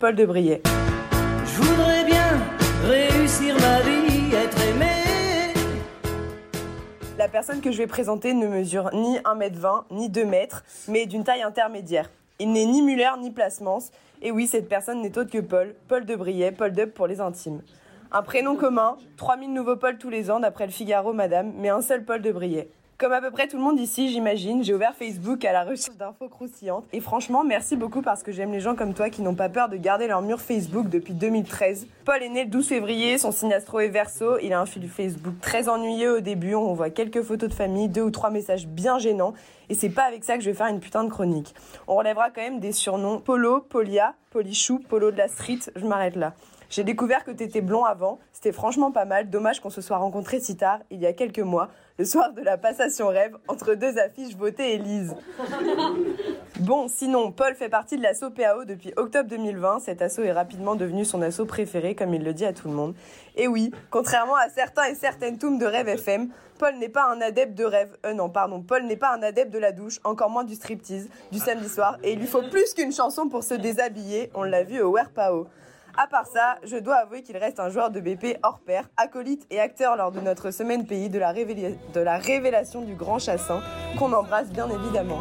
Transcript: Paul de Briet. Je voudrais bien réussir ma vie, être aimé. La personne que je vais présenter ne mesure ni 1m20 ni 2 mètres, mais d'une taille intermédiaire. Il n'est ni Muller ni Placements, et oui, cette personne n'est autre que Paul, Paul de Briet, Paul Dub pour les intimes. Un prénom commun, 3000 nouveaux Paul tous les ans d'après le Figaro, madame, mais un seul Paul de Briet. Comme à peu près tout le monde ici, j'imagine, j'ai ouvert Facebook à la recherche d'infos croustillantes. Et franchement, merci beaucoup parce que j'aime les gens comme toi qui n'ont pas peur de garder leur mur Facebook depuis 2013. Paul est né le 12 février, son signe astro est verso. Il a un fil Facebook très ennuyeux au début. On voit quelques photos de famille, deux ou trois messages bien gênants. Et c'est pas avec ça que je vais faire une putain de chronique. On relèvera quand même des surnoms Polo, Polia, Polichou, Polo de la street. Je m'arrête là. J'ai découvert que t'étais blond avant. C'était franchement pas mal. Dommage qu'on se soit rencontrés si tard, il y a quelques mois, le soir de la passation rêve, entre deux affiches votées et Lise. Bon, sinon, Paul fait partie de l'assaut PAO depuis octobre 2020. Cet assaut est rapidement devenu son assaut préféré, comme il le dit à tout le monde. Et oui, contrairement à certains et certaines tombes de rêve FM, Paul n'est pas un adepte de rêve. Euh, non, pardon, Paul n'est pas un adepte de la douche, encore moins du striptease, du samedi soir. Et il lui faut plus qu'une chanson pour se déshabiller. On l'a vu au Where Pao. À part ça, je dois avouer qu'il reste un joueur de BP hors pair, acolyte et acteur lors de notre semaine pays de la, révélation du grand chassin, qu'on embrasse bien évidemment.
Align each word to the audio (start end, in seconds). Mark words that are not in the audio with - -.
Paul 0.00 0.14
de 0.14 0.26
Briet. 0.26 0.62
Je 1.46 1.62
voudrais 1.62 2.04
bien 2.04 2.38
réussir 2.84 3.54
ma 3.54 3.80
vie, 3.80 4.34
être 4.34 4.60
aimé. 4.68 5.54
La 7.16 7.28
personne 7.28 7.62
que 7.62 7.72
je 7.72 7.78
vais 7.78 7.86
présenter 7.86 8.34
ne 8.34 8.46
mesure 8.46 8.90
ni 8.92 9.16
1m20 9.18 9.84
ni 9.92 10.10
2 10.10 10.24
mètres, 10.26 10.64
mais 10.88 11.06
d'une 11.06 11.24
taille 11.24 11.42
intermédiaire. 11.42 12.10
Il 12.38 12.52
n'est 12.52 12.66
ni 12.66 12.82
Muller 12.82 13.10
ni 13.20 13.30
Placements, 13.30 13.78
et 14.20 14.30
oui, 14.30 14.46
cette 14.46 14.68
personne 14.68 15.00
n'est 15.00 15.16
autre 15.16 15.30
que 15.30 15.38
Paul, 15.38 15.74
Paul 15.88 16.04
de 16.04 16.14
Briet, 16.14 16.52
Paul 16.52 16.72
Dub 16.72 16.90
pour 16.90 17.06
les 17.06 17.20
intimes. 17.20 17.62
Un 18.12 18.22
prénom 18.22 18.56
commun, 18.56 18.98
3000 19.16 19.52
nouveaux 19.52 19.76
Paul 19.76 19.96
tous 19.96 20.10
les 20.10 20.30
ans 20.30 20.40
d'après 20.40 20.66
le 20.66 20.72
Figaro, 20.72 21.14
madame, 21.14 21.52
mais 21.56 21.70
un 21.70 21.80
seul 21.80 22.04
Paul 22.04 22.20
de 22.20 22.32
Briet. 22.32 22.68
Comme 22.98 23.12
à 23.12 23.20
peu 23.20 23.30
près 23.30 23.46
tout 23.46 23.58
le 23.58 23.62
monde 23.62 23.78
ici, 23.78 24.10
j'imagine, 24.10 24.64
j'ai 24.64 24.72
ouvert 24.72 24.94
Facebook 24.94 25.44
à 25.44 25.52
la 25.52 25.64
recherche 25.64 25.98
d'infos 25.98 26.30
croustillantes. 26.30 26.86
Et 26.94 27.00
franchement, 27.00 27.44
merci 27.44 27.76
beaucoup 27.76 28.00
parce 28.00 28.22
que 28.22 28.32
j'aime 28.32 28.52
les 28.52 28.60
gens 28.60 28.74
comme 28.74 28.94
toi 28.94 29.10
qui 29.10 29.20
n'ont 29.20 29.34
pas 29.34 29.50
peur 29.50 29.68
de 29.68 29.76
garder 29.76 30.06
leur 30.06 30.22
mur 30.22 30.40
Facebook 30.40 30.88
depuis 30.88 31.12
2013. 31.12 31.88
Paul 32.06 32.22
est 32.22 32.30
né 32.30 32.44
le 32.44 32.50
12 32.50 32.66
février, 32.66 33.18
son 33.18 33.32
signe 33.32 33.52
astro 33.52 33.80
est 33.80 33.88
verso. 33.88 34.38
Il 34.38 34.54
a 34.54 34.60
un 34.60 34.64
fil 34.64 34.88
Facebook 34.88 35.34
très 35.42 35.68
ennuyeux 35.68 36.16
au 36.16 36.20
début. 36.20 36.54
On 36.54 36.72
voit 36.72 36.88
quelques 36.88 37.20
photos 37.20 37.50
de 37.50 37.54
famille, 37.54 37.90
deux 37.90 38.00
ou 38.00 38.10
trois 38.10 38.30
messages 38.30 38.66
bien 38.66 38.98
gênants. 38.98 39.34
Et 39.68 39.74
c'est 39.74 39.90
pas 39.90 40.04
avec 40.04 40.24
ça 40.24 40.38
que 40.38 40.42
je 40.42 40.48
vais 40.48 40.56
faire 40.56 40.68
une 40.68 40.80
putain 40.80 41.04
de 41.04 41.10
chronique. 41.10 41.54
On 41.88 41.96
relèvera 41.96 42.30
quand 42.30 42.40
même 42.40 42.60
des 42.60 42.72
surnoms 42.72 43.18
Polo, 43.18 43.60
Polia, 43.60 44.14
Polichou, 44.36 44.80
Polo 44.80 45.10
de 45.12 45.16
la 45.16 45.28
street. 45.28 45.60
Je 45.74 45.86
m'arrête 45.86 46.14
là. 46.14 46.34
J'ai 46.68 46.84
découvert 46.84 47.24
que 47.24 47.30
t'étais 47.30 47.62
blond 47.62 47.86
avant. 47.86 48.18
C'était 48.34 48.52
franchement 48.52 48.92
pas 48.92 49.06
mal. 49.06 49.30
Dommage 49.30 49.60
qu'on 49.60 49.70
se 49.70 49.80
soit 49.80 49.96
rencontrés 49.96 50.40
si 50.40 50.58
tard, 50.58 50.80
il 50.90 51.00
y 51.00 51.06
a 51.06 51.14
quelques 51.14 51.38
mois, 51.38 51.70
le 51.98 52.04
soir 52.04 52.34
de 52.34 52.42
la 52.42 52.58
passation 52.58 53.08
rêve, 53.08 53.34
entre 53.48 53.72
deux 53.72 53.96
affiches 53.98 54.36
votées 54.36 54.74
et 54.74 54.78
Lise. 54.78 55.16
Bon, 56.60 56.88
sinon, 56.88 57.32
Paul 57.32 57.54
fait 57.54 57.68
partie 57.68 57.98
de 57.98 58.02
l'assaut 58.02 58.30
PAO 58.30 58.64
depuis 58.64 58.90
octobre 58.96 59.28
2020. 59.28 59.80
Cet 59.80 60.00
assaut 60.00 60.22
est 60.22 60.32
rapidement 60.32 60.74
devenu 60.74 61.04
son 61.04 61.20
assaut 61.20 61.44
préféré, 61.44 61.94
comme 61.94 62.14
il 62.14 62.24
le 62.24 62.32
dit 62.32 62.46
à 62.46 62.54
tout 62.54 62.68
le 62.68 62.74
monde. 62.74 62.94
Et 63.36 63.46
oui, 63.46 63.70
contrairement 63.90 64.36
à 64.36 64.48
certains 64.48 64.84
et 64.84 64.94
certaines 64.94 65.36
tombes 65.36 65.60
de 65.60 65.66
rêve 65.66 65.88
FM, 65.88 66.30
Paul 66.58 66.76
n'est 66.78 66.88
pas 66.88 67.04
un 67.12 67.20
adepte 67.20 67.54
de 67.54 67.64
rêve. 67.64 67.94
Euh, 68.06 68.14
non, 68.14 68.30
pardon, 68.30 68.62
Paul 68.62 68.84
n'est 68.84 68.96
pas 68.96 69.14
un 69.14 69.22
adepte 69.22 69.52
de 69.52 69.58
la 69.58 69.72
douche, 69.72 70.00
encore 70.04 70.30
moins 70.30 70.44
du 70.44 70.54
striptease, 70.54 71.10
du 71.30 71.38
samedi 71.38 71.68
soir. 71.68 71.98
Et 72.02 72.14
il 72.14 72.18
lui 72.18 72.26
faut 72.26 72.42
plus 72.42 72.72
qu'une 72.72 72.92
chanson 72.92 73.28
pour 73.28 73.44
se 73.44 73.52
déshabiller. 73.52 74.25
On 74.34 74.42
l'a 74.42 74.62
vu 74.62 74.80
au 74.80 74.90
Where 74.90 75.10
Pao. 75.10 75.48
À 75.98 76.06
part 76.06 76.26
ça, 76.26 76.56
je 76.62 76.76
dois 76.76 76.96
avouer 76.96 77.22
qu'il 77.22 77.38
reste 77.38 77.58
un 77.58 77.70
joueur 77.70 77.90
de 77.90 78.00
BP 78.00 78.38
hors 78.42 78.60
pair, 78.60 78.84
acolyte 78.98 79.46
et 79.50 79.60
acteur 79.60 79.96
lors 79.96 80.12
de 80.12 80.20
notre 80.20 80.50
semaine 80.50 80.86
pays 80.86 81.08
de 81.08 81.18
la, 81.18 82.18
révélation 82.18 82.82
du 82.82 82.94
grand 82.94 83.18
chassin, 83.18 83.62
qu'on 83.98 84.12
embrasse 84.12 84.50
bien 84.50 84.68
évidemment. 84.68 85.20